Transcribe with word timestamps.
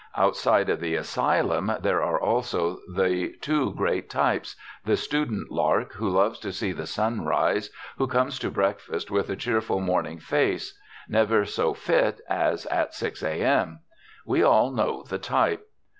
Outside 0.17 0.67
of 0.71 0.79
the 0.79 0.95
asylum 0.95 1.71
there 1.79 2.01
are 2.01 2.19
also 2.19 2.79
the 2.91 3.33
two 3.39 3.71
great 3.75 4.09
types, 4.09 4.55
the 4.83 4.97
student 4.97 5.51
lark 5.51 5.93
who 5.93 6.09
loves 6.09 6.39
to 6.39 6.51
see 6.51 6.71
the 6.71 6.87
sun 6.87 7.23
rise, 7.23 7.69
who 7.99 8.07
comes 8.07 8.39
to 8.39 8.49
breakfast 8.49 9.11
with 9.11 9.29
a 9.29 9.35
cheerful 9.35 9.79
morning 9.79 10.17
face, 10.17 10.75
never 11.07 11.45
so 11.45 11.75
"fit" 11.75 12.19
as 12.27 12.65
at 12.65 12.95
6 12.95 13.21
A. 13.21 13.43
M. 13.43 13.81
We 14.25 14.41
all 14.41 14.71
know 14.71 15.03
the 15.03 15.19
type. 15.19 15.67